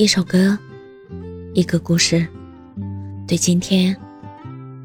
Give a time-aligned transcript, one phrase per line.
[0.00, 0.56] 一首歌，
[1.52, 2.26] 一个故事，
[3.28, 3.94] 对今天，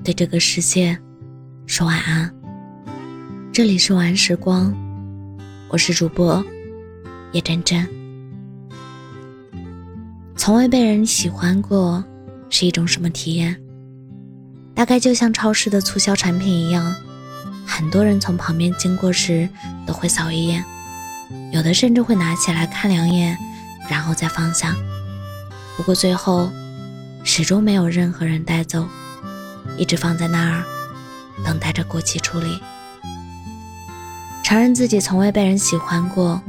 [0.03, 0.99] 对这个世界，
[1.65, 2.29] 说晚安。
[3.53, 4.75] 这里是晚安时光，
[5.69, 6.43] 我是主播
[7.31, 7.87] 叶真真。
[10.35, 12.03] 从未被人喜欢过，
[12.49, 13.55] 是一种什么体验？
[14.73, 16.93] 大概就像超市的促销产品一样，
[17.65, 19.47] 很多人从旁边经过时
[19.87, 20.61] 都会扫一眼，
[21.53, 23.37] 有的甚至会拿起来看两眼，
[23.89, 24.75] 然后再放下。
[25.77, 26.49] 不过最后，
[27.23, 28.87] 始终没有任何人带走，
[29.77, 30.63] 一直放在那儿，
[31.43, 32.59] 等待着过期处理。
[34.43, 36.41] 承认自己从未被人喜欢过，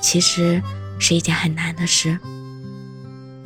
[0.00, 0.62] 其实
[0.98, 2.18] 是一件很难的事。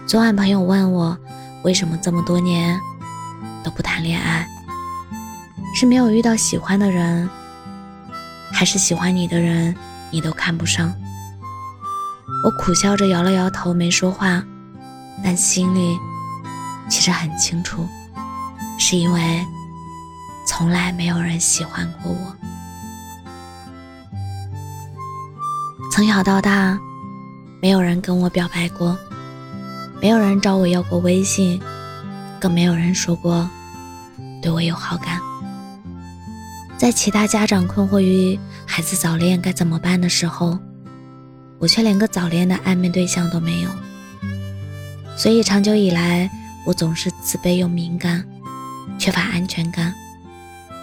[0.07, 1.17] 昨晚朋友问我，
[1.63, 2.79] 为什么这么多年
[3.63, 4.47] 都不谈恋爱？
[5.77, 7.29] 是没有遇到喜欢的人，
[8.53, 9.75] 还是喜欢你的人
[10.11, 10.93] 你都看不上？
[12.45, 14.43] 我苦笑着摇了摇头，没说话。
[15.23, 15.97] 但心里
[16.89, 17.87] 其实很清楚，
[18.79, 19.45] 是因为
[20.47, 22.37] 从来没有人喜欢过我。
[25.93, 26.79] 从小到大，
[27.63, 28.99] 没有人跟我表白过，
[30.03, 31.61] 没有人找我要过微信，
[32.41, 33.49] 更没有人说过
[34.43, 35.21] 对我有好感。
[36.77, 40.59] 在其他家长困惑于孩子早恋该怎么办的时候，
[41.59, 43.71] 我却连个早恋的暧昧对象都没有。
[45.17, 46.29] 所以长久以来，
[46.67, 48.27] 我总是自卑又敏感，
[48.99, 49.95] 缺乏安全感，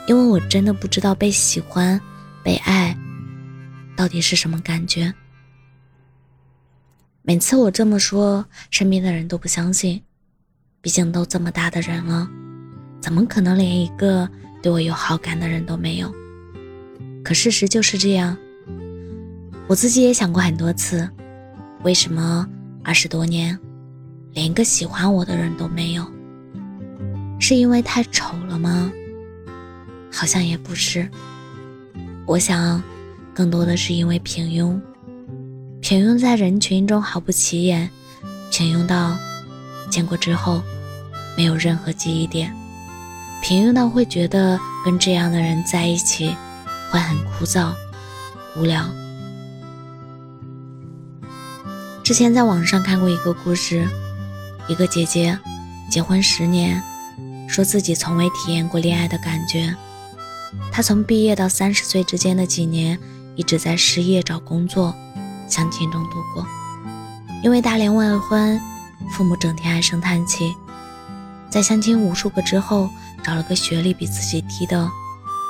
[0.07, 1.99] 因为我真的不知道被喜欢、
[2.41, 2.97] 被爱
[3.95, 5.13] 到底是什么感觉。
[7.23, 10.01] 每次我这么说，身边的人都不相信，
[10.81, 12.27] 毕竟都这么大的人了，
[13.01, 14.27] 怎么可能连一个
[14.63, 16.11] 对我有好感的人都没有？
[17.23, 18.35] 可事实就是这样。
[19.67, 21.07] 我自己也想过很多次，
[21.83, 22.47] 为什么
[22.83, 23.59] 二十多年？
[24.33, 26.05] 连个喜欢我的人都没有，
[27.39, 28.91] 是因为太丑了吗？
[30.11, 31.09] 好像也不是。
[32.25, 32.81] 我想，
[33.33, 34.79] 更多的是因为平庸。
[35.81, 37.89] 平庸在人群中毫不起眼，
[38.51, 39.17] 平庸到
[39.89, 40.61] 见过之后
[41.35, 42.53] 没有任何记忆点，
[43.41, 46.35] 平庸到会觉得跟这样的人在一起
[46.89, 47.73] 会很枯燥、
[48.57, 48.85] 无聊。
[52.03, 53.85] 之前在网上看过一个故事。
[54.67, 55.37] 一个姐姐
[55.89, 56.81] 结婚十年，
[57.47, 59.75] 说自己从未体验过恋爱的感觉。
[60.71, 62.97] 她从毕业到三十岁之间的几年，
[63.35, 64.95] 一直在失业找工作、
[65.47, 66.45] 相亲中度过。
[67.43, 68.59] 因为大龄未婚，
[69.11, 70.53] 父母整天唉声叹气。
[71.49, 72.89] 在相亲无数个之后，
[73.23, 74.89] 找了个学历比自己低的、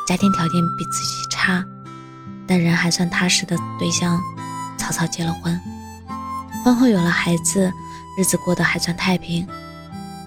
[0.08, 1.64] 家庭条件比自己差，
[2.48, 4.20] 但人还算踏实的对象，
[4.78, 5.60] 草草结了婚。
[6.64, 7.72] 婚后有了孩子。
[8.18, 9.48] 日子过得还算太平，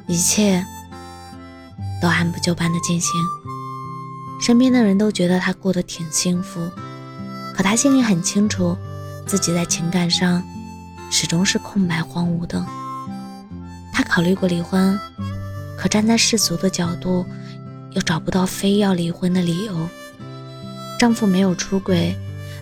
[0.07, 0.65] 一切
[2.01, 3.13] 都按部就班的进行。
[4.41, 6.71] 身边的人都觉得他过得挺幸福，
[7.55, 8.77] 可他心里很清楚，
[9.27, 10.43] 自己在情感上
[11.11, 12.65] 始终是空白荒芜的。
[13.93, 14.99] 他考虑过离婚，
[15.79, 17.25] 可站在世俗的角度，
[17.93, 19.89] 又找不到非要离婚的理由。
[20.99, 22.17] 丈夫没有出轨，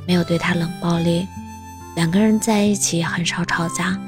[0.06, 1.26] 没有对她冷暴力，
[1.96, 3.98] 两个人在一起很少吵架。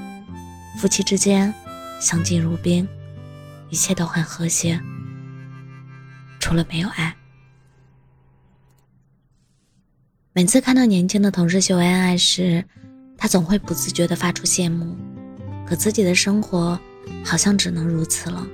[0.77, 1.53] 夫妻之间
[2.01, 2.87] 相敬如宾，
[3.71, 4.81] 一切都很和谐，
[6.39, 7.15] 除了没有爱。
[10.33, 12.65] 每次看到年轻的同事秀恩爱时，
[13.17, 14.97] 他总会不自觉地发出羡慕。
[15.67, 16.79] 可自己的生活
[17.25, 18.47] 好像只能如此了。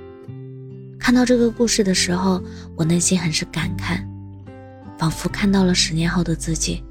[0.97, 2.41] 看到这个故事的时候，
[2.77, 4.01] 我内心很是感慨，
[4.97, 6.81] 仿佛看到了十年后的自己，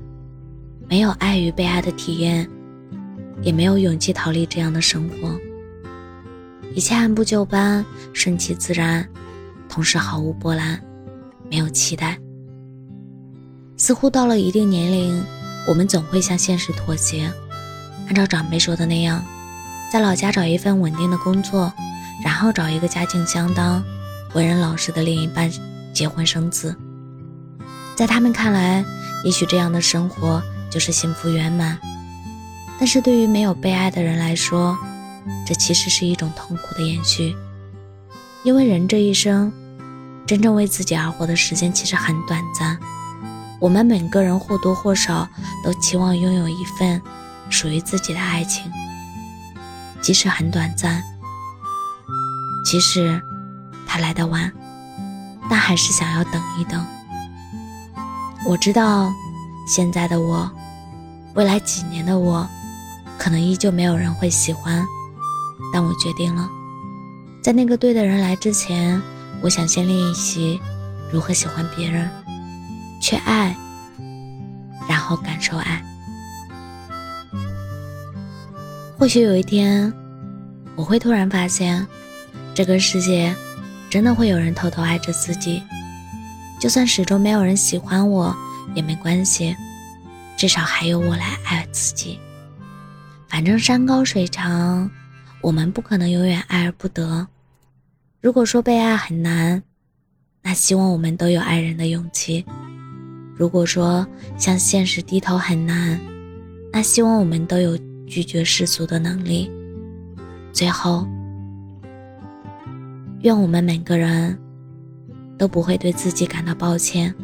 [0.89, 2.47] 没有爱与被爱的体验。
[3.43, 5.39] 也没有勇气逃离这样的生活，
[6.75, 9.09] 一切按部就班，顺其自然，
[9.69, 10.81] 同时毫无波澜，
[11.51, 12.19] 没有期待。
[13.77, 15.23] 似乎到了一定年龄，
[15.67, 17.33] 我们总会向现实妥协，
[18.06, 19.25] 按照长辈说的那样，
[19.91, 21.72] 在老家找一份稳定的工作，
[22.22, 23.83] 然后找一个家境相当、
[24.34, 25.51] 为人老实的另一半
[25.95, 26.77] 结婚生子。
[27.97, 28.84] 在他们看来，
[29.25, 31.78] 也许这样的生活就是幸福圆满。
[32.80, 34.74] 但是对于没有被爱的人来说，
[35.47, 37.36] 这其实是一种痛苦的延续。
[38.42, 39.53] 因为人这一生，
[40.27, 42.78] 真正为自己而活的时间其实很短暂。
[43.60, 45.28] 我们每个人或多或少
[45.62, 47.03] 都期望拥有一份
[47.50, 48.72] 属于自己的爱情，
[50.00, 51.04] 即使很短暂，
[52.65, 53.21] 即使
[53.86, 54.50] 它来得晚，
[55.50, 56.82] 但还是想要等一等。
[58.47, 59.12] 我知道，
[59.68, 60.50] 现在的我，
[61.34, 62.48] 未来几年的我。
[63.21, 64.83] 可能依旧没有人会喜欢，
[65.75, 66.49] 但我决定了，
[67.43, 69.01] 在那个对的人来之前，
[69.43, 70.59] 我想先练习
[71.13, 72.09] 如何喜欢别人，
[73.03, 73.55] 去爱，
[74.89, 75.84] 然后感受爱。
[78.99, 79.93] 或许有一天，
[80.75, 81.87] 我会突然发现，
[82.55, 83.37] 这个世界
[83.91, 85.63] 真的会有人偷偷爱着自己。
[86.59, 88.34] 就算始终没有人喜欢我
[88.75, 89.55] 也没关系，
[90.39, 92.19] 至少还有我来爱自己。
[93.30, 94.91] 反正山高水长，
[95.41, 97.27] 我们不可能永远爱而不得。
[98.21, 99.62] 如果说被爱很难，
[100.42, 102.44] 那希望我们都有爱人的勇气；
[103.36, 104.06] 如果说
[104.36, 105.98] 向现实低头很难，
[106.72, 109.50] 那希望我们都有拒绝世俗的能力。
[110.53, 111.06] 最后，
[113.22, 114.36] 愿我们每个人。
[115.38, 117.15] 都不会对自己感到抱歉，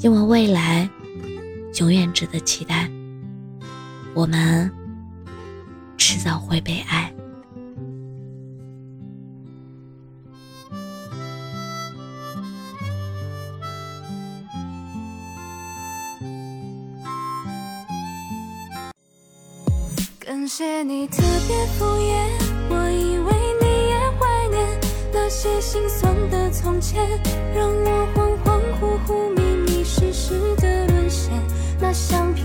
[0.00, 0.86] 因为未来
[1.80, 2.86] 永远值得期待。
[4.12, 4.70] 我们
[6.06, 7.10] 迟早会被爱。
[20.20, 22.28] 感谢你特别敷衍，
[22.68, 24.78] 我以为你也怀念
[25.10, 26.50] 那些心酸的。
[26.50, 27.02] 从前
[27.54, 31.32] 让我恍恍惚惚、迷迷失失的沦陷，
[31.80, 32.44] 那相片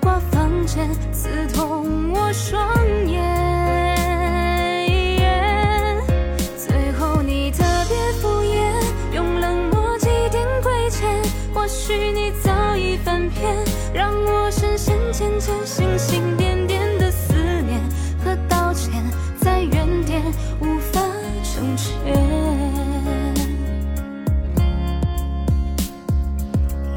[0.00, 2.75] 挂房间，刺痛我双
[13.96, 17.32] 让我深陷渐渐星星点点的思
[17.62, 17.80] 念
[18.22, 18.92] 和道歉，
[19.40, 20.22] 在原点
[20.60, 21.00] 无法
[21.42, 22.14] 成全。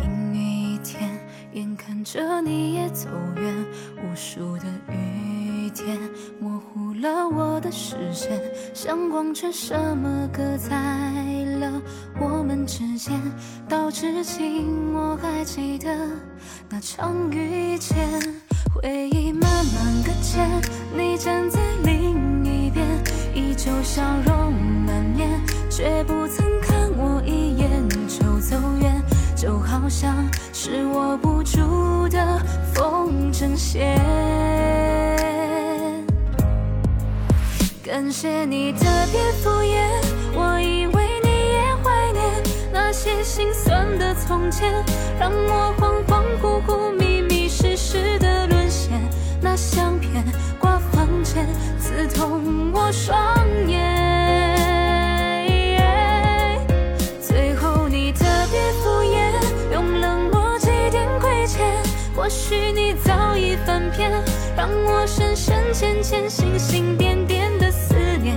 [0.03, 1.09] 阴雨天，
[1.53, 3.07] 眼看着你也走
[3.37, 3.65] 远，
[4.03, 5.97] 无数的雨天
[6.37, 8.29] 模糊了我的视线，
[8.73, 10.75] 像光圈什么隔在
[11.61, 11.81] 了
[12.19, 13.13] 我们之间，
[13.67, 15.15] 到至今，我。
[15.21, 15.87] 还记得
[16.67, 17.95] 那场遇见，
[18.73, 20.49] 回忆慢慢搁浅，
[20.91, 22.87] 你站在另一边，
[23.35, 24.51] 依旧笑容
[24.87, 25.29] 满面，
[25.69, 27.69] 却不曾看我一眼
[28.07, 28.99] 就走远，
[29.35, 30.15] 就好像
[30.51, 32.09] 是握不住。
[32.09, 32.43] 的
[32.73, 33.95] 风筝线，
[37.83, 38.79] 感谢你特
[39.11, 39.58] 别敷
[44.51, 44.71] 前，
[45.19, 48.91] 让我恍恍惚惚、迷迷失失的沦陷，
[49.41, 50.23] 那相片
[50.59, 51.47] 挂房间，
[51.79, 53.17] 刺痛我双
[53.67, 53.77] 眼。
[57.21, 59.31] 最后你特别敷衍，
[59.73, 61.65] 用冷漠祭奠亏欠
[62.15, 64.11] 或许你早已翻篇，
[64.57, 68.35] 让我深深浅浅、星星点点的思念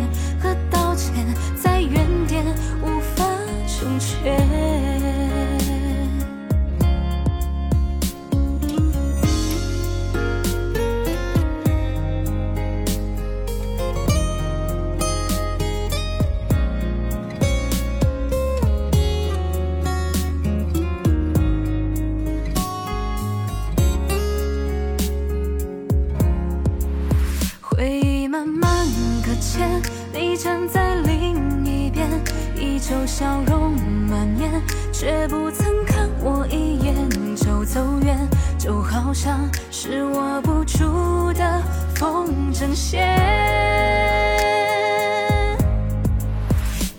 [30.43, 32.11] 站在另一边，
[32.57, 33.75] 依旧笑容
[34.11, 34.51] 满面，
[34.93, 38.19] 却不曾看我一眼就走远，
[38.59, 41.63] 就好像是握不住的
[41.95, 43.07] 风筝线。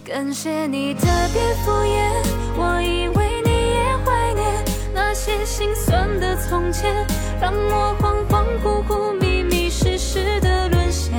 [0.06, 2.10] 感谢你特别敷衍，
[2.56, 6.96] 我以为你也怀念那些心酸的从前，
[7.42, 11.12] 让我恍恍惚惚、迷迷失失的沦陷。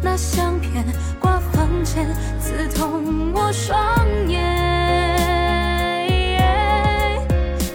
[0.00, 0.84] 那相片。
[1.92, 3.76] 刺痛我双
[4.26, 4.40] 眼，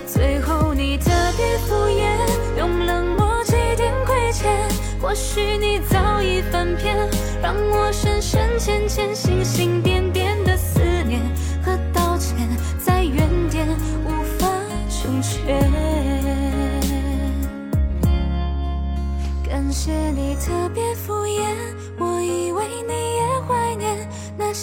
[0.07, 2.17] 最后你特别敷衍，
[2.57, 4.51] 用冷漠祭奠亏欠。
[4.99, 6.97] 或许你早已翻篇，
[7.43, 11.21] 让我深深浅浅、星星点点的思念
[11.63, 12.35] 和道歉，
[12.79, 13.67] 在原点
[14.03, 14.09] 无
[14.39, 14.47] 法
[14.89, 15.61] 成全。
[19.47, 21.45] 感谢你特别敷衍，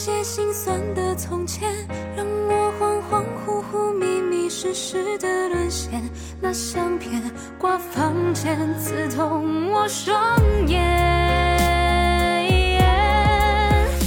[0.04, 1.66] 些心酸的从前，
[2.14, 6.02] 让我恍恍惚惚、迷迷失失的沦陷。
[6.42, 7.22] 那相片
[7.58, 10.78] 挂房间，刺痛我双眼。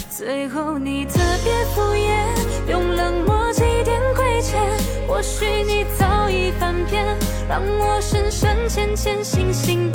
[0.08, 1.14] 最后你特
[1.44, 4.62] 别敷衍，用冷漠祭奠亏欠。
[5.08, 7.04] 或许你早已翻篇，
[7.50, 9.88] 让我深深浅浅、星星。